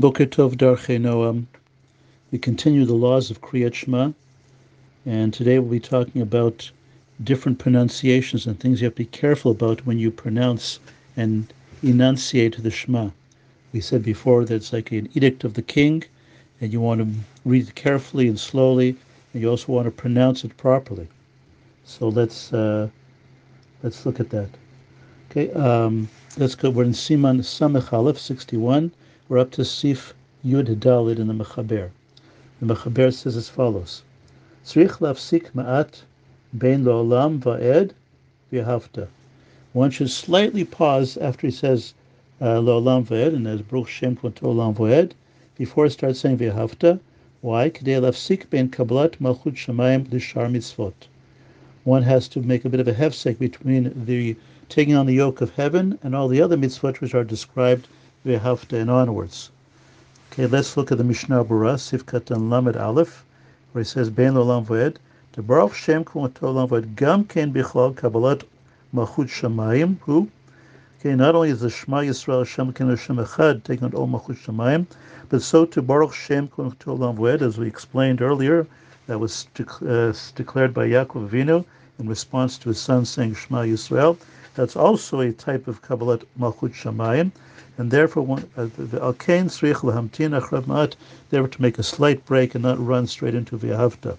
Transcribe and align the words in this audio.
Boker 0.00 0.24
Tov 0.24 0.54
Darchei 0.54 0.98
Noam. 0.98 1.44
We 2.30 2.38
continue 2.38 2.86
the 2.86 2.94
laws 2.94 3.30
of 3.30 3.42
Kriyat 3.42 3.74
Shema, 3.74 4.12
and 5.04 5.34
today 5.34 5.58
we'll 5.58 5.72
be 5.72 5.78
talking 5.78 6.22
about 6.22 6.70
different 7.22 7.58
pronunciations 7.58 8.46
and 8.46 8.58
things 8.58 8.80
you 8.80 8.86
have 8.86 8.94
to 8.94 9.02
be 9.02 9.04
careful 9.04 9.50
about 9.50 9.84
when 9.84 9.98
you 9.98 10.10
pronounce 10.10 10.80
and 11.18 11.52
enunciate 11.82 12.62
the 12.62 12.70
Shema. 12.70 13.10
We 13.74 13.82
said 13.82 14.02
before 14.02 14.46
that 14.46 14.54
it's 14.54 14.72
like 14.72 14.90
an 14.90 15.10
edict 15.12 15.44
of 15.44 15.52
the 15.52 15.60
king, 15.60 16.04
and 16.62 16.72
you 16.72 16.80
want 16.80 17.02
to 17.02 17.20
read 17.44 17.68
it 17.68 17.74
carefully 17.74 18.26
and 18.26 18.40
slowly, 18.40 18.96
and 19.34 19.42
you 19.42 19.50
also 19.50 19.70
want 19.70 19.84
to 19.84 19.90
pronounce 19.90 20.44
it 20.44 20.56
properly. 20.56 21.08
So 21.84 22.08
let's 22.08 22.54
uh, 22.54 22.88
let's 23.82 24.06
look 24.06 24.18
at 24.18 24.30
that. 24.30 24.48
Okay, 25.30 25.52
um, 25.52 26.08
let's 26.38 26.54
go. 26.54 26.70
We're 26.70 26.84
in 26.84 26.92
Siman 26.92 27.40
Samech 27.40 27.92
Aleph 27.92 28.18
61. 28.18 28.92
We're 29.30 29.38
up 29.38 29.52
to 29.52 29.64
Sif 29.64 30.12
Yud 30.44 30.80
Dalet 30.80 31.20
in 31.20 31.28
the 31.28 31.32
Mechaber. 31.32 31.90
The 32.60 32.66
Mechaber 32.66 33.14
says 33.14 33.36
as 33.36 33.48
follows: 33.48 34.02
Tzrich 34.64 34.98
lafsik 34.98 35.52
ma'at 35.54 36.02
bein 36.58 36.82
lo'olam 36.82 37.38
va'ed 37.38 37.92
v'yahavta. 38.52 39.06
One 39.72 39.92
should 39.92 40.10
slightly 40.10 40.64
pause 40.64 41.16
after 41.16 41.46
he 41.46 41.52
says 41.52 41.94
uh, 42.40 42.58
lo'olam 42.58 43.04
va'ed 43.04 43.32
and 43.32 43.46
as 43.46 43.62
Baruch 43.62 43.86
Shem 43.86 44.16
olam 44.16 44.74
va'ed 44.74 45.12
before 45.56 45.84
he 45.84 45.90
starts 45.90 46.18
saying 46.18 46.38
v'yahavta. 46.38 46.98
Why? 47.40 47.70
K'dei 47.70 48.00
lafsik 48.00 48.50
bein 48.50 48.68
kabbalat 48.68 49.18
malchut 49.20 49.54
shamayim 49.54 50.12
l'shar 50.12 50.48
mitzvot. 50.48 51.06
One 51.84 52.02
has 52.02 52.26
to 52.30 52.42
make 52.42 52.64
a 52.64 52.68
bit 52.68 52.80
of 52.80 52.88
a 52.88 52.94
hefsek 52.94 53.38
between 53.38 53.92
the 54.06 54.34
taking 54.68 54.96
on 54.96 55.06
the 55.06 55.14
yoke 55.14 55.40
of 55.40 55.54
heaven 55.54 56.00
and 56.02 56.16
all 56.16 56.26
the 56.26 56.42
other 56.42 56.56
mitzvot 56.56 57.00
which 57.00 57.14
are 57.14 57.22
described 57.22 57.86
Vehafta 58.26 58.78
and 58.78 58.90
onwards. 58.90 59.50
Okay, 60.30 60.46
let's 60.46 60.76
look 60.76 60.92
at 60.92 60.98
the 60.98 61.04
Mishnah 61.04 61.42
Berurah, 61.42 61.80
Sif 61.80 62.04
Katan 62.04 62.50
Lamed 62.50 62.76
Aleph, 62.76 63.24
where 63.72 63.80
it 63.80 63.86
says, 63.86 64.10
Ben 64.10 64.34
Olam 64.34 64.66
Voed, 64.66 64.96
the 65.32 65.42
Baruch 65.42 65.72
Shem 65.72 66.04
Kumato 66.04 66.40
Olam 66.40 66.68
Voed, 66.68 66.94
Gam 66.96 67.24
Ken 67.24 67.50
Bichlal 67.50 67.94
Kabbalat 67.94 68.42
Malchut 68.94 69.28
Shamayim, 69.28 69.98
who, 70.02 70.28
okay, 70.98 71.14
not 71.14 71.34
only 71.34 71.48
is 71.48 71.60
the 71.60 71.70
Shema 71.70 72.00
Yisrael 72.00 72.46
Shem 72.46 72.74
Ken 72.74 72.90
Hashem 72.90 73.16
Echad 73.16 73.64
taking 73.64 73.86
on 73.86 73.94
all 73.94 74.06
Malchut 74.06 74.36
Shamayim, 74.36 74.86
but 75.30 75.40
so 75.40 75.64
to 75.64 75.80
Baruch 75.80 76.12
Shem 76.12 76.46
Kumato 76.48 76.98
Olam 76.98 77.16
Voed, 77.16 77.40
as 77.40 77.56
we 77.56 77.66
explained 77.66 78.20
earlier, 78.20 78.66
that 79.06 79.18
was 79.18 79.46
uh, 79.58 80.12
declared 80.34 80.74
by 80.74 80.86
Yaakov 80.86 81.30
Avinu 81.30 81.64
in 81.98 82.06
response 82.06 82.58
to 82.58 82.68
his 82.68 82.78
son 82.78 83.06
saying 83.06 83.34
Shema 83.34 83.62
Yisrael. 83.62 84.18
That's 84.54 84.76
also 84.76 85.20
a 85.20 85.32
type 85.32 85.66
of 85.68 85.80
Kabbalat 85.80 86.24
Malchut 86.38 86.74
Shamayim 86.74 87.32
and 87.78 87.90
therefore 87.90 88.38
uh, 88.56 88.64
the 88.76 88.98
alkain 88.98 89.46
srich 89.46 89.82
lahamtin 89.82 90.38
achrav 90.38 90.64
ma'at, 90.64 90.94
therefore 91.30 91.48
to 91.48 91.62
make 91.62 91.78
a 91.78 91.82
slight 91.82 92.24
break 92.26 92.54
and 92.54 92.64
not 92.64 92.84
run 92.84 93.06
straight 93.06 93.34
into 93.34 93.56
v'ahavta. 93.56 94.16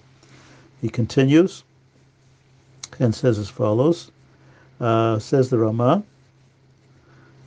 He 0.80 0.88
continues 0.88 1.64
and 2.98 3.14
says 3.14 3.38
as 3.38 3.48
follows, 3.48 4.10
uh, 4.80 5.18
says 5.18 5.50
the 5.50 5.58
Rama, 5.58 6.02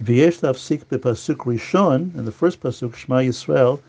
V'yesh 0.03 0.41
lafsik 0.41 0.85
bepasuk 0.85 1.37
rishon, 1.45 2.13
in 2.15 2.25
the 2.25 2.31
first 2.31 2.59
pasuk, 2.59 2.95
Shema 2.95 3.19
Yisrael, 3.19 3.79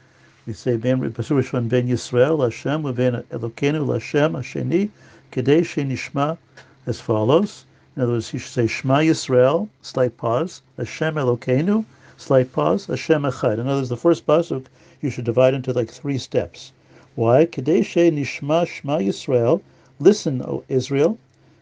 we 0.47 0.53
say 0.53 0.77
ben 0.77 1.01
pasuk 1.13 1.43
rishon 1.43 1.69
ben 1.69 1.89
Yisrael, 1.89 2.43
Hashem, 2.43 2.83
u'ben 2.85 3.25
Elokeinu, 3.25 3.93
Hashem, 3.93 4.35
Hasheni, 4.35 4.91
kedei 5.33 5.63
shenishma, 5.63 6.39
as 6.87 7.01
follows. 7.01 7.65
In 7.97 8.03
other 8.03 8.13
words, 8.13 8.29
he 8.29 8.39
should 8.39 8.53
say 8.53 8.67
Shema 8.67 8.99
Yisrael, 8.99 9.69
slight 9.83 10.17
pause, 10.17 10.63
Hashem 10.77 11.17
Elokeinu, 11.17 11.85
slight 12.19 12.53
pause, 12.53 12.87
Hashem 12.87 13.23
Echad. 13.23 13.55
In 13.55 13.69
other 13.69 13.81
words, 13.81 13.89
the 13.91 13.97
first 13.97 14.27
pasuk 14.27 14.67
you 15.03 15.11
should 15.11 15.25
divide 15.25 15.53
into 15.53 15.73
like 15.73 15.91
three 15.91 16.19
steps. 16.19 16.73
Why? 17.15 17.45
Kadeshe 17.45 18.11
nishma 18.11 18.67
shma 18.67 19.05
Yisrael. 19.05 19.61
Listen, 19.99 20.41
O 20.43 20.65
Israel. 20.69 21.19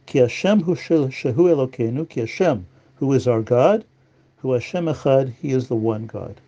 Ki 0.06 0.18
Hashem 0.18 0.62
hu 0.62 0.74
shehu 0.76 1.10
Elokeinu. 1.10 2.08
Ki 2.08 2.20
Hashem, 2.20 2.66
who 2.96 3.12
is 3.12 3.26
our 3.26 3.42
God, 3.42 3.84
who 4.38 4.52
Hashem 4.52 4.86
Echad, 4.86 5.32
He 5.40 5.50
is 5.50 5.68
the 5.68 5.76
one 5.76 6.06
God. 6.06 6.40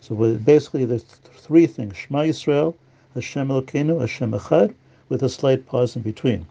So 0.00 0.14
basically, 0.14 0.84
there's 0.84 1.04
three 1.04 1.66
things: 1.66 1.96
Shema 1.96 2.24
Yisrael, 2.24 2.74
Hashem 3.14 3.48
Elokeinu, 3.48 4.00
Hashem 4.00 4.32
Echad, 4.32 4.74
with 5.08 5.22
a 5.22 5.28
slight 5.28 5.66
pause 5.66 5.96
in 5.96 6.02
between. 6.02 6.46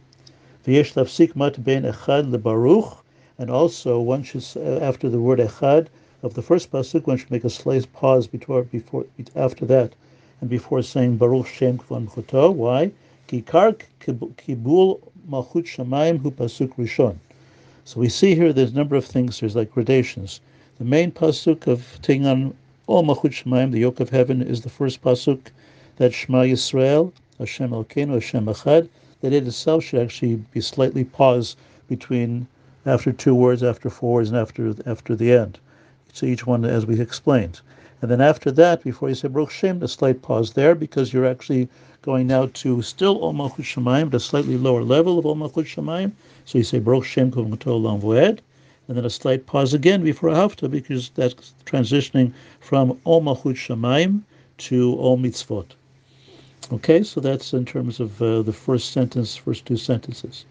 V'yesh 0.66 0.94
lafsik 0.94 1.36
mat 1.36 1.64
ben 1.64 1.84
Echad 1.84 2.32
lebaruch, 2.32 2.98
and 3.38 3.52
also 3.52 4.00
one 4.00 4.24
should 4.24 4.46
uh, 4.56 4.78
after 4.78 5.10
the 5.10 5.20
word 5.20 5.40
Echad 5.40 5.88
of 6.24 6.34
the 6.36 6.42
first 6.42 6.72
pasuk, 6.72 7.06
one 7.06 7.18
should 7.18 7.30
make 7.30 7.44
a 7.44 7.50
slight 7.50 7.86
pause 7.92 8.28
before, 8.28 8.64
before, 8.64 9.06
after 9.36 9.66
that, 9.66 9.92
and 10.40 10.50
before 10.50 10.82
saying 10.82 11.18
Baruch 11.18 11.48
Shem 11.48 11.78
Kvan 11.78 12.08
Chuto. 12.08 12.54
Why? 12.54 12.92
Kikar 13.28 13.76
kibul 14.00 15.02
malchut 15.30 15.66
shamayim 15.66 16.20
hu 16.20 16.32
pasuk 16.32 16.74
rishon. 16.76 17.18
So 17.84 18.00
we 18.00 18.08
see 18.08 18.36
here 18.36 18.54
there's 18.54 18.72
a 18.72 18.76
number 18.76 18.96
of 18.96 19.04
things. 19.04 19.42
There's 19.42 19.58
like 19.58 19.74
gradations. 19.74 20.40
The 20.78 20.86
main 20.86 21.12
pasuk 21.12 21.68
of 21.68 21.86
taking 22.02 22.26
on 22.26 22.54
all 22.88 23.04
malchut 23.04 23.44
shamayim, 23.44 23.72
the 23.72 23.80
yoke 23.80 24.00
of 24.00 24.10
heaven, 24.10 24.42
is 24.42 24.62
the 24.62 24.70
first 24.70 25.02
pasuk 25.02 25.48
that 25.98 26.14
Shema 26.14 26.44
Yisrael, 26.44 27.12
Hashem 27.38 27.72
Elokeinu, 27.72 28.14
Hashem 28.14 28.46
Echad. 28.46 28.88
That 29.20 29.34
it 29.34 29.46
itself 29.46 29.84
should 29.84 30.00
actually 30.00 30.36
be 30.52 30.62
slightly 30.62 31.04
paused 31.04 31.58
between 31.90 32.48
after 32.86 33.12
two 33.12 33.36
words, 33.36 33.62
after 33.62 33.90
four 33.90 34.16
words, 34.16 34.30
and 34.30 34.38
after 34.38 34.74
after 34.86 35.16
the 35.18 35.34
end. 35.34 35.60
So 36.16 36.28
each 36.28 36.46
one 36.46 36.64
as 36.64 36.86
we 36.86 37.02
explained. 37.02 37.60
And 38.00 38.12
then 38.12 38.22
after 38.22 38.52
that, 38.52 38.84
before 38.84 39.10
you 39.10 39.16
say 39.16 39.30
Baruch 39.30 39.50
Shem, 39.50 39.82
a 39.82 39.88
slight 39.88 40.22
pause 40.22 40.54
there 40.54 40.76
because 40.76 41.12
you're 41.12 41.26
actually 41.26 41.68
going 42.04 42.28
now 42.28 42.52
to 42.54 42.84
still 42.84 43.24
Ol 43.24 43.34
Malchut 43.34 43.64
Shemayim, 43.64 44.12
but 44.12 44.18
a 44.18 44.20
slightly 44.20 44.56
lower 44.56 44.84
level 44.84 45.18
of 45.18 45.26
Ol 45.26 45.36
Malchut 45.36 45.66
Shemayim. 45.66 46.12
So 46.46 46.60
you 46.60 46.64
say 46.64 46.78
Baruch 46.78 47.06
Shem 47.06 47.32
Kol 47.32 47.46
Lam 47.46 48.00
Voed, 48.00 48.40
and 48.88 48.96
then 48.98 49.06
a 49.06 49.10
slight 49.10 49.48
pause 49.48 49.74
again 49.74 50.04
before 50.04 50.30
Hafta 50.30 50.70
because 50.70 51.10
that's 51.16 51.56
transitioning 51.66 52.32
from 52.60 53.00
Ol 53.06 53.24
Malchut 53.24 53.56
Shemayim 53.56 54.22
to 54.60 54.96
Ol 55.00 55.18
Mitzvot. 55.18 55.72
Okay, 56.72 57.02
so 57.02 57.22
that's 57.22 57.54
in 57.54 57.66
terms 57.66 58.00
of 58.00 58.22
uh, 58.22 58.44
the 58.44 58.54
first 58.54 58.92
sentence, 58.92 59.36
first 59.36 59.66
two 59.66 59.78
sentences. 59.78 60.46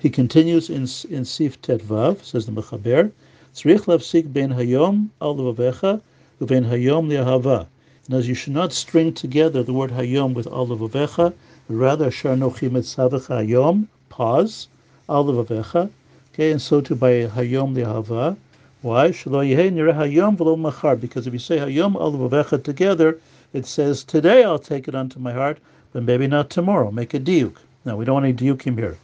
He 0.00 0.10
continues 0.10 0.70
in 0.70 0.88
in 1.08 1.24
Sif 1.24 1.62
Tet 1.62 1.82
Vav, 1.82 2.24
says 2.24 2.46
the 2.46 2.52
Mechaber, 2.52 3.12
Tzrich 3.54 3.86
lafsik 3.86 4.32
ben 4.32 4.50
hayom 4.50 5.10
al 5.20 5.36
levavecha 5.36 6.00
uben 6.40 6.64
hayom 6.64 7.08
le'ahava. 7.08 7.68
And 8.06 8.16
as 8.16 8.26
you 8.26 8.34
should 8.34 8.52
not 8.52 8.72
string 8.72 9.12
together 9.12 9.62
the 9.62 9.72
word 9.72 9.92
hayom 9.92 10.34
with 10.34 10.48
al 10.48 10.66
levavecha, 10.66 11.32
rather 11.68 12.10
shar 12.10 12.34
nochim 12.34 12.72
etzavecha 12.72 13.46
hayom, 13.46 13.86
pause, 14.08 14.66
al 15.08 15.26
levavecha. 15.26 15.88
Okay, 16.32 16.50
and 16.50 16.60
so 16.60 16.80
too 16.80 16.96
by 16.96 17.28
hayom 17.28 17.76
le'ahava. 17.76 18.36
Why? 18.82 19.10
Shelo 19.10 19.48
yehei 19.48 19.70
nireh 19.70 19.94
hayom 19.94 20.36
v'lo 20.36 20.58
machar. 20.58 20.96
Because 20.96 21.28
if 21.28 21.32
you 21.32 21.38
say 21.38 21.58
hayom 21.58 21.94
al 21.94 22.10
levavecha 22.10 22.60
together, 22.60 23.20
it 23.52 23.66
says 23.66 24.02
today 24.02 24.42
I'll 24.42 24.58
take 24.58 24.88
it 24.88 24.96
unto 24.96 25.20
my 25.20 25.32
heart, 25.32 25.58
but 25.92 26.02
maybe 26.02 26.26
not 26.26 26.50
tomorrow. 26.50 26.90
Make 26.90 27.14
a 27.14 27.20
diuk. 27.20 27.54
Now 27.84 27.96
we 27.96 28.04
don't 28.04 28.14
want 28.14 28.26
any 28.26 28.34
diukim 28.34 28.76
here. 28.76 28.98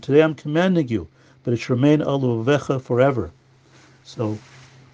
Today 0.00 0.22
I'm 0.22 0.34
commanding 0.34 0.88
you 0.88 1.06
but 1.44 1.54
it 1.54 1.58
should 1.58 1.70
remain 1.74 2.00
aluvecha 2.00 2.80
forever. 2.80 3.30
So 4.04 4.38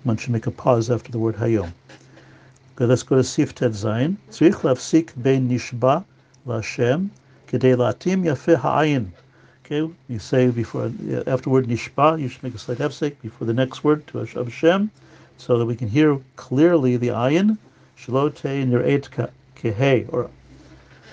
one 0.05 0.17
should 0.17 0.33
make 0.33 0.47
a 0.47 0.51
pause 0.51 0.91
after 0.91 1.11
the 1.11 1.19
word 1.19 1.37
hayom. 1.37 1.73
Okay, 2.75 2.87
let's 2.87 3.03
go 3.03 3.17
to 3.17 3.25
Sif 3.25 3.55
Tet 3.55 3.73
Zayin. 3.73 4.17
Tzrich 4.31 4.61
lafsik 4.63 5.11
bein 5.23 5.49
nishba 5.49 6.05
laShem 6.47 7.09
kedei 7.47 7.77
latim 7.77 8.25
yafe 8.25 8.57
ha'ayin. 8.57 9.13
Okay, 9.65 9.91
you 10.09 10.19
say 10.19 10.49
before 10.49 10.93
uh, 11.11 11.23
after 11.27 11.49
word 11.49 11.67
nishba, 11.67 12.21
you 12.21 12.29
should 12.29 12.43
make 12.43 12.55
a 12.55 12.59
slight 12.59 12.79
hefsek 12.79 13.15
before 13.23 13.47
the 13.47 13.55
next 13.55 13.85
word 13.85 14.07
to 14.09 14.19
Hashem, 14.19 14.91
so 15.39 15.59
that 15.59 15.65
we 15.65 15.77
can 15.77 15.89
hear 15.89 16.19
clearly 16.37 16.97
the 16.97 17.09
ayin. 17.09 17.57
Shalote 17.99 18.67
nir'et 18.67 19.31
kehei. 19.57 20.13
Or 20.13 20.29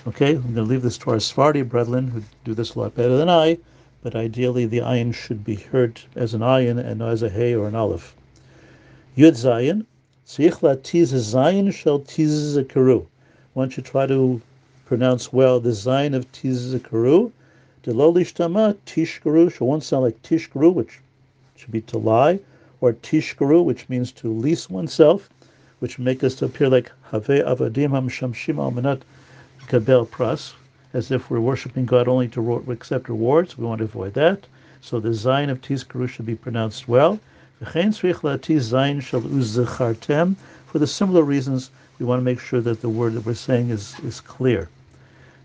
okay, 0.06 0.34
I'm 0.34 0.42
going 0.42 0.54
to 0.56 0.62
leave 0.62 0.82
this 0.82 0.98
to 0.98 1.10
our 1.10 1.20
Sephardi 1.20 1.62
brethren 1.62 2.08
who 2.08 2.22
do 2.44 2.52
this 2.54 2.74
a 2.74 2.80
lot 2.80 2.94
better 2.94 3.16
than 3.16 3.30
I 3.30 3.56
but 4.02 4.16
ideally 4.16 4.66
the 4.66 4.80
ayin 4.80 5.14
should 5.14 5.44
be 5.44 5.54
heard 5.54 6.00
as 6.16 6.34
an 6.34 6.40
ayin 6.40 6.76
and 6.76 6.98
not 6.98 7.10
as 7.10 7.22
a 7.22 7.28
hay 7.30 7.54
or 7.54 7.68
an 7.68 7.76
aleph. 7.76 8.16
Yud 9.16 9.34
zayin, 9.36 9.86
tzich 10.26 10.82
tiz 10.82 11.12
zayin 11.12 11.72
shall 11.72 12.00
tiz 12.00 12.56
karu. 12.68 13.06
One 13.54 13.70
you 13.70 13.80
try 13.80 14.06
to 14.06 14.40
pronounce 14.86 15.32
well 15.32 15.60
the 15.60 15.70
zayin 15.70 16.14
of 16.16 16.30
tiz 16.32 16.74
karu. 16.82 17.30
Delo 17.84 18.12
lishtama 18.12 18.76
tishkaru 18.86 19.52
should 19.52 19.64
won't 19.64 19.84
sound 19.84 20.02
like 20.02 20.20
tishkaru, 20.22 20.74
which 20.74 20.98
should 21.54 21.70
be 21.70 21.82
to 21.82 21.96
lie, 21.96 22.40
or 22.80 22.94
tishkaru, 22.94 23.64
which 23.64 23.88
means 23.88 24.10
to 24.10 24.32
lease 24.32 24.68
oneself, 24.68 25.30
which 25.78 26.00
make 26.00 26.24
us 26.24 26.42
appear 26.42 26.68
like 26.68 26.90
have 27.12 27.26
avadim 27.26 27.90
ham 27.90 28.08
shamshim 28.08 28.58
al 28.58 28.98
kabel 29.68 30.06
pras, 30.06 30.54
as 30.94 31.10
if 31.10 31.30
we're 31.30 31.40
worshiping 31.40 31.86
God 31.86 32.08
only 32.08 32.28
to 32.28 32.56
accept 32.70 33.08
rewards. 33.08 33.56
We 33.56 33.64
want 33.64 33.78
to 33.78 33.84
avoid 33.84 34.14
that. 34.14 34.46
So 34.80 35.00
the 35.00 35.10
Zayin 35.10 35.50
of 35.50 35.60
Tizkaru 35.60 36.08
should 36.08 36.26
be 36.26 36.34
pronounced 36.34 36.88
well. 36.88 37.20
For 37.60 37.68
the 40.78 40.86
similar 40.86 41.22
reasons 41.22 41.70
we 41.98 42.06
want 42.06 42.18
to 42.18 42.24
make 42.24 42.40
sure 42.40 42.60
that 42.60 42.80
the 42.80 42.88
word 42.88 43.12
that 43.14 43.24
we're 43.24 43.34
saying 43.34 43.70
is, 43.70 43.94
is 44.04 44.20
clear. 44.20 44.68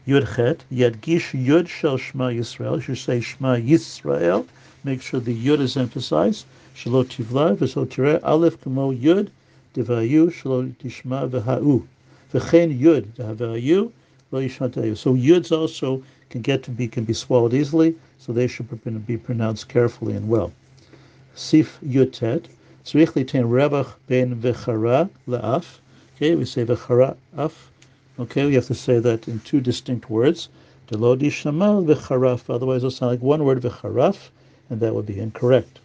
Yud 0.07 0.35
Chet, 0.35 0.63
Yadgish 0.71 1.45
Yud 1.45 1.67
Shel 1.67 1.97
Shema 1.97 2.29
Yisrael. 2.29 2.75
You 2.75 2.81
should 2.81 2.97
say 2.97 3.19
Shema 3.19 3.57
Yisrael. 3.57 4.47
Make 4.83 5.01
sure 5.01 5.19
the 5.19 5.35
Yud 5.35 5.59
is 5.59 5.77
emphasized. 5.77 6.45
Shalot 6.75 7.05
Tivla, 7.05 7.55
V'so 7.55 7.85
Tireh, 7.85 8.19
Aleph 8.23 8.59
Kamo 8.61 8.91
Yud, 8.93 9.29
Devayu, 9.75 10.31
Shelo 10.31 10.73
Tishma 10.77 11.29
V'ha'u. 11.29 11.85
V'chein 12.33 12.79
Yud, 12.79 13.03
Devayu. 13.17 13.91
So 14.29 14.39
Yuds 14.39 15.57
also 15.57 16.03
can 16.29 16.41
get 16.41 16.61
to 16.63 16.71
be, 16.71 16.89
can 16.89 17.05
be 17.05 17.13
swallowed 17.13 17.53
easily, 17.53 17.95
so 18.17 18.33
they 18.33 18.47
should 18.47 18.67
be 19.07 19.15
pronounced 19.15 19.69
carefully 19.69 20.15
and 20.15 20.27
well. 20.27 20.51
Sif 21.33 21.79
Yud 21.81 22.11
Tet, 22.11 22.49
Tzrich 22.83 23.13
Litain 23.13 23.49
Rebach 23.49 23.93
Ben 24.07 24.35
V'chara 24.41 25.09
La'af. 25.29 25.79
Okay, 26.15 26.35
we 26.35 26.43
say 26.43 26.65
V'chara 26.65 27.15
Af. 27.37 27.71
Okay, 28.19 28.45
we 28.45 28.55
have 28.55 28.67
to 28.67 28.73
say 28.73 28.99
that 28.99 29.29
in 29.29 29.39
two 29.41 29.61
distinct 29.61 30.09
words. 30.09 30.49
Delodi 30.89 31.27
Shamal 31.27 31.85
V'charaf. 31.85 32.53
Otherwise, 32.53 32.79
it'll 32.79 32.91
sound 32.91 33.11
like 33.11 33.21
one 33.21 33.45
word 33.45 33.61
V'charaf, 33.61 34.29
and 34.69 34.81
that 34.81 34.93
would 34.93 35.05
be 35.05 35.19
incorrect. 35.19 35.79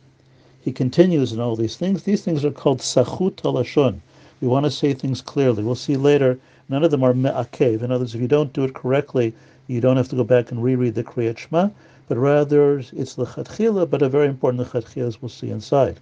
He 0.60 0.72
continues 0.72 1.32
in 1.32 1.38
all 1.38 1.54
these 1.54 1.76
things. 1.76 2.02
These 2.02 2.24
things 2.24 2.44
are 2.44 2.50
called 2.50 2.80
Sachut 2.80 3.36
Alashon. 3.42 4.00
We 4.40 4.48
want 4.48 4.64
to 4.64 4.70
say 4.70 4.94
things 4.94 5.20
clearly. 5.20 5.62
We'll 5.62 5.76
see 5.76 5.96
later. 5.96 6.38
None 6.69 6.83
of 6.83 6.91
them 6.91 7.03
are 7.03 7.13
me'akev. 7.13 7.81
In 7.81 7.91
other 7.91 8.03
words, 8.03 8.15
if 8.15 8.21
you 8.21 8.27
don't 8.27 8.53
do 8.53 8.63
it 8.63 8.73
correctly, 8.73 9.33
you 9.67 9.81
don't 9.81 9.97
have 9.97 10.09
to 10.09 10.15
go 10.15 10.23
back 10.23 10.51
and 10.51 10.63
reread 10.63 10.95
the 10.95 11.03
Kriyat 11.03 11.37
Shema, 11.37 11.69
but 12.07 12.17
rather 12.17 12.79
it's 12.79 13.15
the 13.15 13.25
Chatchila, 13.25 13.89
but 13.89 14.01
a 14.01 14.09
very 14.09 14.27
important 14.27 14.67
Chatchila, 14.67 15.07
as 15.07 15.21
we'll 15.21 15.29
see 15.29 15.49
inside. 15.49 15.99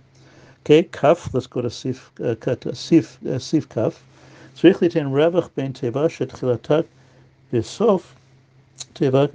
Okay, 0.64 0.84
Kaf. 0.84 1.34
Let's 1.34 1.48
go 1.48 1.62
to 1.62 1.70
Sif, 1.70 2.12
uh, 2.20 2.36
Sif, 2.74 3.24
uh, 3.26 3.40
Sif 3.40 3.70
Kaf. 3.70 4.04
צריך 4.56 4.82
ליתן 4.82 5.08
רווח 5.08 5.50
בין 5.58 5.72
תיבה 5.72 6.10
שתחילתה 6.10 6.80
בסוף 7.54 8.16
תיבה, 8.94 9.26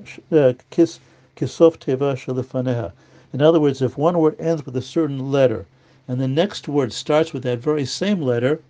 כסוף 1.36 1.76
תיבה 1.76 2.16
שלפניה. 2.16 2.88
In 3.32 3.40
other 3.42 3.60
words, 3.60 3.82
if 3.82 3.96
one 3.96 4.18
word 4.18 4.34
ends 4.40 4.64
with 4.66 4.76
a 4.76 4.82
certain 4.82 5.30
letter, 5.30 5.66
and 6.08 6.20
the 6.20 6.26
next 6.26 6.68
word 6.68 6.92
starts 6.92 7.32
with 7.32 7.42
that 7.44 7.58
very 7.58 7.84
same 7.84 8.22
letter, 8.22 8.60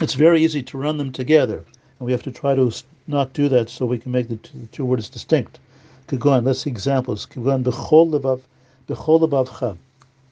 it's 0.00 0.14
very 0.14 0.44
easy 0.44 0.62
to 0.62 0.78
run 0.78 0.96
them 0.96 1.10
together. 1.10 1.64
And 1.98 2.06
we 2.06 2.12
have 2.12 2.22
to 2.22 2.30
try 2.30 2.54
to 2.54 2.72
not 3.08 3.32
do 3.32 3.48
that 3.48 3.68
so 3.68 3.84
we 3.84 3.98
can 3.98 4.12
make 4.12 4.28
the 4.28 4.36
two, 4.36 4.58
the 4.58 4.66
two 4.68 4.84
words 4.84 5.08
distinct. 5.08 5.58
Could 6.06 6.20
go 6.20 6.30
on, 6.30 6.44
let's 6.44 6.60
see 6.60 6.70
examples. 6.70 7.26
Could 7.26 7.42
go 7.44 7.50
on, 7.50 7.64
bechol 7.64 8.08
levav, 8.10 8.40
bechol 8.88 9.20
levavcha. 9.28 9.76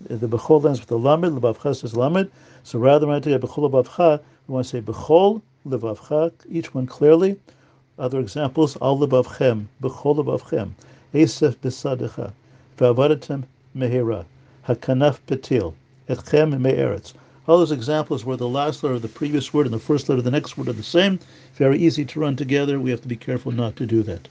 Uh, 0.09 0.17
the 0.17 0.29
bechol 0.29 0.65
ends 0.67 0.79
with 0.79 0.89
the 0.89 0.99
lamed, 0.99 1.25
levavcha 1.25 1.75
says 1.75 1.97
lamed. 1.97 2.31
So 2.63 2.79
rather 2.79 3.07
than 3.07 3.21
to 3.23 3.39
bechol 3.41 3.69
levavcha, 3.69 4.21
we 4.47 4.55
want 4.55 4.67
to 4.67 4.71
say 4.71 4.81
bechol 4.81 5.43
levavcha, 5.67 6.33
each 6.49 6.73
one 6.73 6.87
clearly. 6.87 7.37
Other 7.99 8.21
examples, 8.21 8.77
al 8.81 8.99
levavchem, 8.99 9.67
bechol 9.83 10.17
levavchem, 10.17 10.71
esef 11.12 11.57
besadecha, 11.57 12.33
v'avadatem 12.79 13.43
mehira, 13.77 14.25
hakanaf 14.69 15.19
petil, 15.27 15.75
etchem 16.09 16.61
me'eretz. 16.61 17.15
All 17.47 17.59
those 17.59 17.71
examples 17.71 18.25
where 18.25 18.37
the 18.37 18.49
last 18.49 18.83
letter 18.83 18.97
of 18.97 19.03
the 19.03 19.09
previous 19.09 19.55
word 19.55 19.67
and 19.67 19.75
the 19.75 19.79
first 19.79 20.09
letter 20.09 20.19
of 20.19 20.25
the 20.25 20.31
next 20.31 20.59
word 20.59 20.69
are 20.69 20.73
the 20.73 20.83
same, 20.83 21.21
very 21.55 21.79
easy 21.79 22.05
to 22.05 22.21
run 22.21 22.35
together. 22.35 22.81
We 22.81 22.91
have 22.91 23.03
to 23.03 23.09
be 23.09 23.17
careful 23.17 23.53
not 23.53 23.77
to 23.77 23.87
do 23.87 24.03
that. 24.03 24.29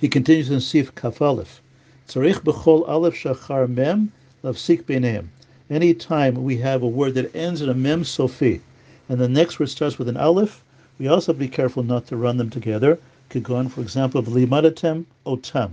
He 0.00 0.08
continues 0.08 0.50
in 0.50 0.60
Sif 0.60 0.94
Kaf 0.94 1.20
Aleph. 1.20 1.60
Tzarich 2.08 2.40
b'chol 2.42 2.88
Aleph 2.88 3.14
shachar 3.14 3.68
mem 3.68 4.12
lavsik 4.42 4.84
b'neim 4.84 5.28
anytime 5.70 6.44
we 6.44 6.58
have 6.58 6.82
a 6.82 6.86
word 6.86 7.14
that 7.14 7.34
ends 7.34 7.62
in 7.62 7.68
a 7.68 7.74
mem 7.74 8.04
sofi 8.04 8.60
and 9.08 9.18
the 9.18 9.28
next 9.28 9.58
word 9.58 9.68
starts 9.68 9.98
with 9.98 10.08
an 10.08 10.16
aleph, 10.16 10.62
we 10.98 11.08
also 11.08 11.32
have 11.32 11.38
to 11.38 11.46
be 11.46 11.48
careful 11.48 11.82
not 11.82 12.06
to 12.06 12.16
run 12.16 12.36
them 12.36 12.50
together. 12.50 12.98
Could 13.28 13.42
go 13.42 13.56
on, 13.56 13.68
for 13.68 13.80
example, 13.80 14.22
v'limadatem 14.22 15.04
otam. 15.26 15.72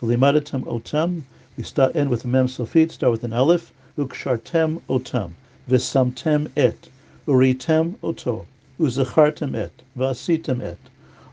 V'limadatem 0.00 0.64
otam, 0.64 1.22
we 1.56 1.62
start 1.62 1.94
end 1.94 2.10
with 2.10 2.24
a 2.24 2.28
mem 2.28 2.48
sofi, 2.48 2.88
start 2.88 3.12
with 3.12 3.24
an 3.24 3.32
aleph, 3.32 3.72
ukshartem 3.98 4.80
otam, 4.88 5.32
v'samtem 5.68 6.48
et, 6.56 6.88
uritem 7.26 7.96
oto, 8.00 8.46
uzachartem 8.78 9.56
et, 9.56 9.72
v'asitem 9.98 10.62
et. 10.62 10.78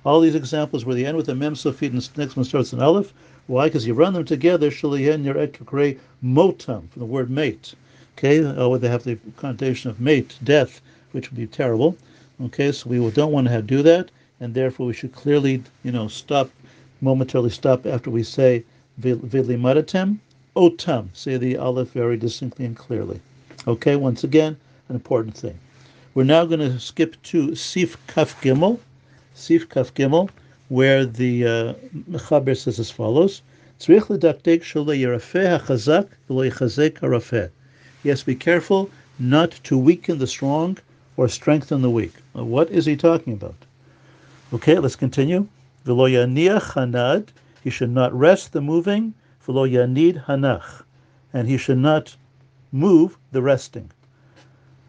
All 0.04 0.20
these 0.20 0.36
examples 0.36 0.84
where 0.84 0.96
they 0.96 1.06
end 1.06 1.16
with 1.16 1.30
a 1.30 1.36
mem 1.36 1.56
sofi 1.56 1.86
and 1.86 2.02
the 2.02 2.10
next 2.22 2.36
one 2.36 2.44
starts 2.44 2.74
an 2.74 2.82
aleph. 2.82 3.14
Why? 3.48 3.68
Because 3.68 3.86
you 3.86 3.94
run 3.94 4.14
them 4.14 4.26
together, 4.26 4.72
shaliyen 4.72 5.24
yer 5.24 5.36
motam, 6.24 6.90
from 6.90 7.00
the 7.00 7.06
word 7.06 7.30
mate. 7.30 7.76
Okay, 8.18 8.44
or 8.44 8.80
they 8.80 8.90
have 8.90 9.04
the 9.04 9.20
connotation 9.38 9.92
of 9.92 10.02
mate, 10.02 10.38
death, 10.44 10.82
which 11.12 11.30
would 11.30 11.38
be 11.38 11.46
terrible. 11.48 11.96
Okay, 12.46 12.72
so 12.72 12.90
we 12.90 12.98
don't 13.12 13.32
want 13.32 13.46
to 13.46 13.52
have, 13.52 13.68
do 13.68 13.84
that, 13.84 14.10
and 14.40 14.54
therefore 14.54 14.88
we 14.88 14.94
should 14.94 15.14
clearly, 15.14 15.62
you 15.84 15.92
know, 15.92 16.08
stop, 16.08 16.50
momentarily 17.02 17.50
stop 17.50 17.86
after 17.86 18.10
we 18.10 18.24
say 18.24 18.64
vidli 19.00 19.30
vidlimadatem, 19.30 20.18
otam. 20.56 21.10
Say 21.14 21.38
the 21.38 21.58
aleph 21.58 21.92
very 21.92 22.18
distinctly 22.18 22.66
and 22.66 22.76
clearly. 22.76 23.20
Okay, 23.68 23.96
once 23.96 24.24
again, 24.24 24.58
an 24.90 24.96
important 24.96 25.36
thing. 25.36 25.60
We're 26.14 26.24
now 26.24 26.46
going 26.46 26.60
to 26.60 26.80
skip 26.80 27.22
to 27.24 27.56
Sif 27.56 27.98
Kaf 28.08 28.42
Gimel, 28.42 28.80
Sif 29.34 29.68
Kaf 29.68 29.94
Gimel, 29.94 30.30
where 30.70 31.06
the 31.06 31.46
uh, 31.46 31.74
Mechaber 32.10 32.56
says 32.56 32.80
as 32.80 32.90
follows. 32.90 33.42
Yes, 38.04 38.24
be 38.24 38.36
careful 38.36 38.90
not 39.20 39.52
to 39.64 39.78
weaken 39.78 40.18
the 40.18 40.28
strong 40.28 40.78
or 41.18 41.28
strengthen 41.28 41.82
the 41.82 41.90
weak. 41.90 42.14
What 42.34 42.70
is 42.70 42.86
he 42.86 42.96
talking 42.96 43.34
about? 43.34 43.56
Okay, 44.54 44.80
let's 44.80 44.96
continue. 44.96 45.48
He 45.86 47.70
should 47.70 47.90
not 47.90 48.14
rest 48.14 48.54
the 48.54 48.62
moving, 48.62 49.14
v'lo 49.46 49.70
yanid 49.70 50.26
hanach, 50.26 50.84
and 51.34 51.48
he 51.48 51.58
should 51.58 51.78
not 51.78 52.16
move 52.72 53.18
the 53.32 53.42
resting. 53.42 53.92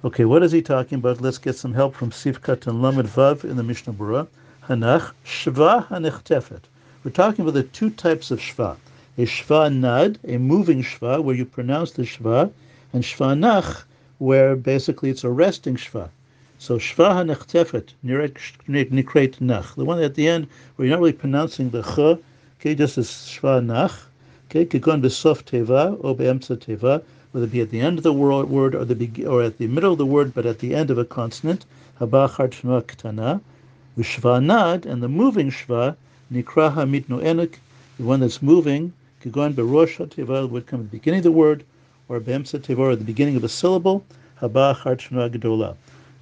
Okay, 0.04 0.24
what 0.24 0.42
is 0.42 0.52
he 0.52 0.62
talking 0.62 0.98
about? 0.98 1.20
Let's 1.20 1.38
get 1.38 1.56
some 1.56 1.74
help 1.74 1.94
from 1.94 2.12
Sif 2.12 2.40
Katan 2.40 2.80
Lamed 2.80 3.08
Vav 3.08 3.44
in 3.44 3.56
the 3.56 3.62
Mishnah 3.62 3.92
Berurah. 3.92 4.28
Hanach, 4.68 5.12
Shva 5.24 5.86
hanechtefet. 5.88 6.62
We're 7.02 7.10
talking 7.10 7.42
about 7.42 7.54
the 7.54 7.62
two 7.62 7.90
types 7.90 8.30
of 8.30 8.40
Shva. 8.40 8.76
A 9.18 9.22
Shva 9.22 9.74
nad, 9.74 10.18
a 10.24 10.38
moving 10.38 10.82
Shva, 10.82 11.22
where 11.22 11.34
you 11.34 11.44
pronounce 11.44 11.92
the 11.92 12.02
Shva, 12.02 12.50
and 12.92 13.02
Shva 13.02 13.38
Nach, 13.38 13.86
where 14.18 14.56
basically 14.56 15.10
it's 15.10 15.24
a 15.24 15.30
resting 15.30 15.76
Shva. 15.76 16.08
So 16.58 16.78
Shva 16.78 17.24
HaNechtefet, 17.24 17.92
Nikret 18.04 19.40
Nach, 19.40 19.74
the 19.74 19.84
one 19.84 20.02
at 20.02 20.14
the 20.14 20.26
end 20.26 20.48
where 20.76 20.86
you're 20.86 20.96
not 20.96 21.00
really 21.00 21.12
pronouncing 21.12 21.70
the 21.70 21.82
Ch, 21.82 22.18
okay, 22.60 22.74
just 22.74 22.98
as 22.98 23.08
Shva 23.08 23.64
Nach, 23.64 24.10
okay, 24.48 24.64
Kikon 24.64 25.02
Besof 25.02 25.44
Teva, 25.44 25.96
or 26.00 26.14
Be'emtza 26.14 26.56
Teva, 26.56 27.02
whether 27.32 27.46
it 27.46 27.52
be 27.52 27.60
at 27.60 27.70
the 27.70 27.80
end 27.80 27.98
of 27.98 28.04
the 28.04 28.12
word, 28.12 28.74
or, 28.74 28.84
the, 28.84 29.26
or 29.26 29.42
at 29.42 29.58
the 29.58 29.66
middle 29.66 29.92
of 29.92 29.98
the 29.98 30.06
word, 30.06 30.34
but 30.34 30.46
at 30.46 30.58
the 30.58 30.74
end 30.74 30.90
of 30.90 30.98
a 30.98 31.04
consonant, 31.04 31.66
Haba 32.00 32.28
Shma 32.28 32.82
Ktana, 32.82 33.40
Shva 33.98 34.44
Nad, 34.44 34.86
and 34.86 35.02
the 35.02 35.08
moving 35.08 35.50
Shva, 35.50 35.96
Nikra 36.32 36.74
HaMitnu 36.74 37.22
Enek, 37.22 37.56
the 37.98 38.04
one 38.04 38.20
that's 38.20 38.42
moving, 38.42 38.92
Kikon 39.22 39.54
Berosh 39.54 39.96
Teva 40.08 40.48
would 40.48 40.66
come 40.66 40.80
at 40.80 40.90
the 40.90 40.98
beginning 40.98 41.18
of 41.18 41.24
the 41.24 41.32
word, 41.32 41.64
or 42.08 42.20
b'emsa 42.20 42.60
tevor 42.60 42.92
at 42.92 42.98
the 42.98 43.04
beginning 43.04 43.36
of 43.36 43.42
a 43.42 43.48
syllable, 43.48 44.04
haba 44.40 44.76
hartshna 44.76 45.28
gedola. 45.28 45.74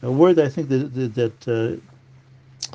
A 0.03 0.11
word 0.11 0.39
I 0.39 0.49
think 0.49 0.69
that 0.71 1.15
that 1.15 1.49
uh, 1.49 1.81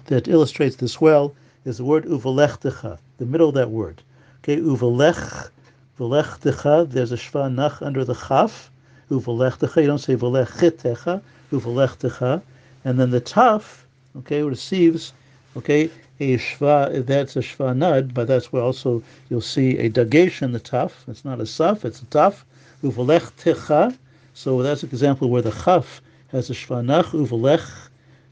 that 0.05 0.27
illustrates 0.27 0.75
this 0.75 1.01
well 1.01 1.33
is 1.65 1.77
the 1.77 1.85
word 1.85 2.05
uvalechtecha, 2.05 2.99
the 3.17 3.25
middle 3.25 3.49
of 3.49 3.55
that 3.55 3.71
word. 3.71 4.01
Okay, 4.43 4.57
uvalech, 4.57 5.51
valechtecha. 5.99 6.89
There's 6.89 7.11
a 7.11 7.17
shva 7.17 7.53
nach 7.53 7.81
under 7.81 8.05
the 8.05 8.15
chaf. 8.15 8.71
Uvalechtecha. 9.11 9.81
You 9.81 9.87
don't 9.87 9.97
say 9.97 10.15
valechitecha. 10.15 11.21
Uvalechtecha. 11.51 12.41
And 12.85 12.97
then 12.97 13.09
the 13.09 13.19
taf, 13.19 13.83
okay, 14.19 14.41
receives, 14.41 15.11
okay, 15.57 15.91
a 16.21 16.37
shva. 16.37 17.05
That's 17.05 17.35
a 17.35 17.39
shva 17.39 17.75
nad, 17.75 18.13
but 18.13 18.27
that's 18.27 18.53
where 18.53 18.63
also 18.63 19.03
you'll 19.29 19.41
see 19.41 19.77
a 19.77 19.89
dagesh 19.89 20.41
in 20.41 20.53
the 20.53 20.59
taf. 20.59 20.91
It's 21.07 21.25
not 21.25 21.41
a 21.41 21.43
saf. 21.43 21.83
It's 21.83 22.01
a 22.01 22.05
taf. 22.05 22.43
Uvalech 22.81 23.29
techa. 23.35 23.97
So 24.33 24.63
that's 24.63 24.83
an 24.83 24.89
example 24.89 25.29
where 25.29 25.41
the 25.41 25.51
chaf 25.51 26.01
has 26.31 26.49
a 26.49 26.53
shvanach 26.53 27.11
uvalech 27.11 27.67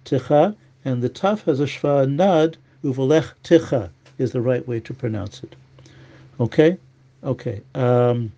techa, 0.06 0.56
and 0.86 1.04
the 1.04 1.10
taf 1.10 1.42
has 1.44 1.60
a 1.60 1.66
shvanad 1.66 2.56
uvalech 2.84 3.34
techa 3.44 3.90
is 4.18 4.32
the 4.32 4.42
right 4.42 4.66
way 4.68 4.80
to 4.80 4.94
pronounce 4.94 5.44
it. 5.44 5.56
Okay, 6.40 6.78
okay. 7.24 7.62
Um, 7.74 8.32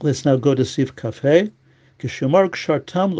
let's 0.00 0.24
now 0.24 0.36
go 0.36 0.54
to 0.54 0.64
Sif. 0.64 0.96
Kishamar 0.96 2.48
kshartam 2.48 3.14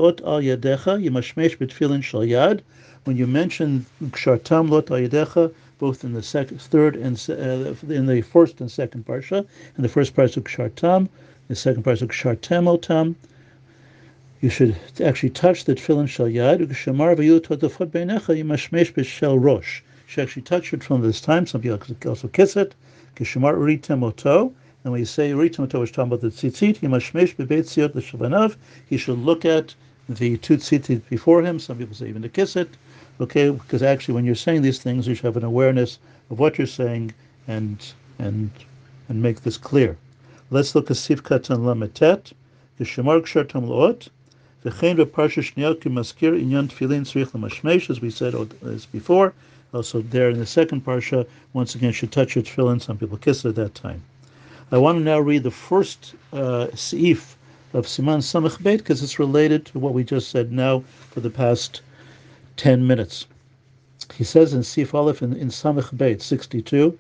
shal 2.03 2.21
yad. 2.21 2.61
When 3.05 3.17
you 3.19 3.27
mention 3.27 3.85
kshartam 4.03 4.71
lot 4.71 4.91
al 4.91 4.97
yadecha, 4.99 5.53
both 5.79 6.05
in 6.05 6.15
the 6.15 6.23
second, 6.23 6.61
third, 6.63 6.97
and 6.97 7.23
uh, 7.29 7.75
in 7.93 8.07
the 8.07 8.23
first 8.23 8.61
and 8.61 8.71
second 8.71 9.05
parsha, 9.05 9.47
in 9.77 9.83
the 9.83 9.89
first 9.89 10.15
parsha 10.15 10.43
kshartam, 10.43 11.09
the 11.49 11.55
second 11.55 11.83
part 11.83 12.01
is 12.01 12.09
Kshartem 12.09 12.79
Otam. 12.79 13.15
you 14.41 14.49
should 14.49 14.77
actually 15.05 15.31
touch 15.31 15.65
the 15.65 15.75
tefillin 15.75 16.09
shel 16.09 16.27
yad, 16.27 16.67
shamar 16.69 17.15
v'yu 17.15 17.41
totafot 17.41 17.91
yimashmesh 17.91 18.93
b'shel 18.95 19.43
rosh. 19.43 19.81
You 19.81 20.13
should 20.13 20.23
actually 20.23 20.43
touch 20.43 20.73
it 20.73 20.83
from 20.83 21.03
this 21.03 21.21
time. 21.21 21.47
Some 21.47 21.61
people 21.61 21.79
also 22.07 22.29
kiss 22.29 22.57
it. 22.57 22.75
Kishamar 23.19 23.57
uritem 23.57 24.05
oto. 24.05 24.53
And 24.85 24.93
when 24.93 25.01
you 25.01 25.07
say 25.07 25.31
uritem 25.33 25.65
oto, 25.65 25.81
which 25.81 25.91
talking 25.91 26.13
about 26.13 26.21
the 26.21 26.29
tzitzit, 26.29 26.79
yimashmesh 26.79 27.35
b'beit 27.35 27.65
tziot 27.65 27.95
l'shavanav. 27.97 28.57
He 28.89 28.97
should 28.97 29.19
look 29.19 29.45
at 29.45 29.75
the 30.09 30.37
two 30.37 30.57
tzitzit 30.57 31.03
before 31.09 31.43
him. 31.43 31.59
Some 31.59 31.79
people 31.79 31.97
say 31.97 32.09
even 32.09 32.23
to 32.23 32.29
kiss 32.29 32.55
it. 32.55 32.69
Okay, 33.21 33.51
because 33.51 33.83
actually 33.83 34.15
when 34.15 34.25
you're 34.25 34.37
saying 34.37 34.63
these 34.63 34.79
things, 34.81 35.09
you 35.09 35.17
should 35.17 35.25
have 35.25 35.37
an 35.37 35.43
awareness 35.43 35.99
of 36.31 36.39
what 36.39 36.59
you're 36.59 36.67
saying 36.69 37.13
and 37.49 37.93
and 38.21 38.51
and 39.09 39.21
make 39.21 39.43
this 39.43 39.57
clear. 39.57 39.97
Let's 40.51 40.77
look 40.77 40.89
at 40.91 40.97
Sif 40.97 41.25
Katan 41.25 41.65
Lametet. 41.65 42.33
The 42.77 42.85
Shemar 42.85 43.21
Kshar 43.21 43.45
Tamloot. 43.45 44.09
V'chein 44.65 44.97
v'parsha 44.97 45.43
shniyot 45.43 45.81
ki 45.81 45.91
maskir 45.91 46.41
inyan 46.41 46.69
tefillin 46.69 47.03
tzrich 47.03 47.35
l'mashmesh, 47.35 47.91
as 47.91 48.01
we 48.01 48.11
said 48.11 48.35
as 48.65 48.87
before. 48.87 49.35
Also 49.75 50.01
there 50.01 50.31
in 50.31 50.39
the 50.39 50.47
second 50.47 50.85
parsha, 50.85 51.27
once 51.53 51.75
again, 51.75 51.93
should 51.93 52.11
touch 52.11 52.35
your 52.35 52.43
tefillin. 52.43 52.81
Some 52.81 52.97
people 52.97 53.19
kiss 53.19 53.45
it 53.45 53.51
at 53.51 53.55
that 53.57 53.75
time. 53.75 54.03
I 54.73 54.79
want 54.79 54.99
to 54.99 55.05
now 55.05 55.19
read 55.19 55.43
the 55.43 55.51
first 55.51 56.15
uh, 56.33 56.69
seif 56.73 57.35
of 57.75 57.87
Siman 57.87 58.23
Samach 58.23 58.63
Beit 58.63 58.79
because 58.79 59.03
it's 59.03 59.19
related 59.19 59.67
to 59.67 59.79
what 59.79 59.93
we 59.93 60.05
just 60.05 60.31
said 60.31 60.53
now 60.53 60.85
for 61.11 61.21
the 61.21 61.31
past 61.31 61.83
10 62.57 62.87
minutes. 62.87 63.27
He 64.15 64.25
says 64.25 64.55
in 64.55 64.63
Sif 64.63 64.95
Aleph 64.95 65.23
in, 65.23 65.35
in 65.35 65.49
Samach 65.49 65.97
Beit 65.97 66.23
62, 66.23 66.99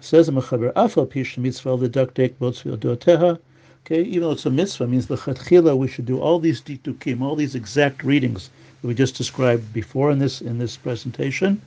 says 0.00 0.28
in 0.28 0.34
Mechaber 0.34 0.72
Afal 0.74 1.08
Pish 1.08 1.38
Mitzvah 1.38 1.76
Ledakdek 1.76 2.34
Botzvil 2.40 3.38
Okay, 3.86 4.02
even 4.02 4.20
though 4.20 4.32
it's 4.32 4.46
a 4.46 4.50
mitzvah, 4.50 4.86
means 4.86 5.06
the 5.06 5.16
chatchila 5.16 5.76
we 5.76 5.88
should 5.88 6.04
do 6.04 6.20
all 6.20 6.38
these 6.38 6.60
ditukim, 6.60 7.22
all 7.22 7.34
these 7.34 7.54
exact 7.54 8.04
readings 8.04 8.50
that 8.80 8.88
we 8.88 8.94
just 8.94 9.16
described 9.16 9.72
before 9.72 10.10
in 10.10 10.18
this 10.18 10.40
in 10.40 10.58
this 10.58 10.76
presentation. 10.76 11.60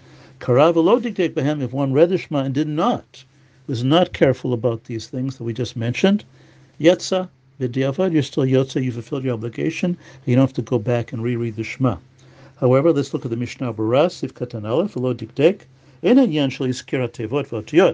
Karav 0.44 0.74
dictate 1.02 1.34
behem 1.34 1.62
if 1.62 1.72
one 1.72 1.94
read 1.94 2.10
the 2.10 2.18
Shema 2.18 2.40
and 2.40 2.54
did 2.54 2.68
not, 2.68 3.24
was 3.66 3.82
not 3.82 4.12
careful 4.12 4.52
about 4.52 4.84
these 4.84 5.08
things 5.08 5.38
that 5.38 5.46
we 5.46 5.54
just 5.54 5.78
mentioned, 5.78 6.26
yetza 6.82 7.30
v'diavad, 7.62 8.12
you're 8.12 8.22
still 8.22 8.44
yotza, 8.44 8.84
you 8.84 8.92
fulfilled 8.92 9.24
your 9.24 9.36
obligation, 9.36 9.98
you 10.26 10.36
don't 10.36 10.42
have 10.42 10.52
to 10.52 10.62
go 10.62 10.78
back 10.78 11.14
and 11.14 11.24
reread 11.24 11.56
the 11.56 11.64
Shema. 11.64 11.96
However, 12.60 12.92
let's 12.92 13.14
look 13.14 13.24
at 13.24 13.32
the 13.32 13.38
Mishnah 13.38 13.72
Baras, 13.72 14.22
if 14.22 14.34
katan 14.34 14.70
aleph, 14.70 14.98
lo 14.98 15.14
diktek, 15.14 15.62
we're 16.02 16.14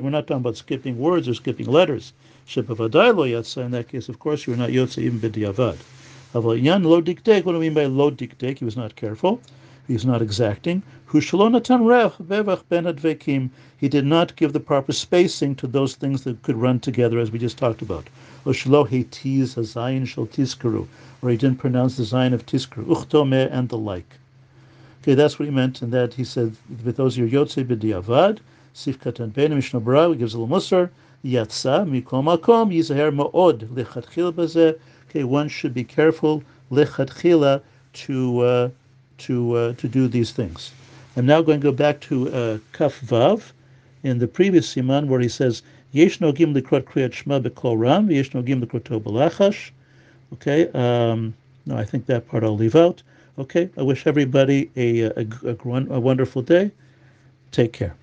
not 0.09 0.25
talking 0.25 0.41
about 0.41 0.57
skipping 0.57 0.97
words 0.97 1.27
or 1.27 1.35
skipping 1.35 1.67
letters. 1.67 2.13
In 2.55 2.65
that 2.65 3.85
case, 3.91 4.09
of 4.09 4.17
course, 4.17 4.47
you 4.47 4.53
are 4.53 4.57
not 4.57 4.71
yotze 4.71 4.97
even 4.97 5.19
b'diavad. 5.19 5.77
Yan 6.63 6.83
lo 6.83 6.99
diktek. 6.99 7.45
What 7.45 7.51
do 7.51 7.57
I 7.59 7.61
mean 7.61 7.75
by 7.75 7.85
lo 7.85 8.09
diktek? 8.09 8.57
He 8.57 8.65
was 8.65 8.75
not 8.75 8.95
careful. 8.95 9.39
He 9.89 9.95
was 9.95 10.05
not 10.05 10.21
exacting. 10.21 10.83
He 11.11 11.19
did 11.19 11.33
not 14.05 14.35
give 14.35 14.53
the 14.53 14.59
proper 14.59 14.91
spacing 14.91 15.55
to 15.55 15.65
those 15.65 15.95
things 15.95 16.23
that 16.25 16.43
could 16.43 16.57
run 16.57 16.79
together, 16.79 17.17
as 17.17 17.31
we 17.31 17.39
just 17.39 17.57
talked 17.57 17.81
about. 17.81 18.05
Or 18.45 18.53
he 18.53 18.63
didn't 18.63 19.09
pronounce 21.57 21.97
the 21.97 22.03
zayin 22.03 22.33
of 22.33 22.45
tiskru, 22.45 22.85
uchtome, 22.85 23.49
and 23.51 23.69
the 23.69 23.79
like. 23.79 24.19
Okay, 25.01 25.15
that's 25.15 25.39
what 25.39 25.45
he 25.45 25.51
meant, 25.51 25.81
and 25.81 25.91
that 25.91 26.13
he 26.13 26.23
said, 26.23 26.55
with 26.85 26.97
those 26.97 27.17
your 27.17 27.27
yotze 27.27 27.65
b'diavad, 27.65 28.37
sif 28.73 28.99
katan 28.99 29.33
ben 29.33 29.55
Mishnah 29.55 29.81
Berurah, 29.81 30.15
gives 30.15 30.35
a 30.35 30.39
little 30.39 30.55
musar, 30.55 30.91
yatsa 31.25 31.83
mikol 31.89 32.21
makom 32.23 32.71
yizaher 32.71 33.11
ma'od 33.11 33.67
lechatchila 33.69 34.33
bazeh. 34.33 34.77
Okay, 35.09 35.23
one 35.23 35.49
should 35.49 35.73
be 35.73 35.83
careful 35.83 36.43
lechatchila 36.71 37.63
to 37.93 38.39
uh, 38.41 38.69
to 39.19 39.55
uh, 39.55 39.73
to 39.73 39.87
do 39.87 40.07
these 40.07 40.31
things. 40.31 40.71
I'm 41.15 41.25
now 41.25 41.41
going 41.41 41.59
to 41.59 41.63
go 41.63 41.71
back 41.71 41.99
to 42.01 42.29
uh, 42.33 42.57
Kaf 42.73 42.99
Vav 43.01 43.51
in 44.03 44.19
the 44.19 44.27
previous 44.27 44.73
siman 44.73 45.07
where 45.07 45.19
he 45.19 45.29
says 45.29 45.61
yesh 45.91 46.19
nogim 46.19 46.55
likrot 46.55 46.83
kriyat 46.83 47.11
shma 47.11 47.41
bekol 47.41 47.77
ram 47.77 48.09
yesh 48.09 48.31
nogim 48.31 48.63
likroto 48.63 49.01
belachash. 49.01 49.71
Okay, 50.33 50.67
um, 50.73 51.33
no, 51.65 51.77
I 51.77 51.83
think 51.83 52.05
that 52.05 52.27
part 52.27 52.43
I'll 52.43 52.55
leave 52.55 52.75
out. 52.75 53.01
Okay, 53.37 53.69
I 53.77 53.81
wish 53.81 54.05
everybody 54.05 54.69
a, 54.75 55.01
a, 55.01 55.27
a, 55.45 55.55
a 55.65 55.99
wonderful 55.99 56.41
day. 56.41 56.71
Take 57.51 57.73
care. 57.73 57.95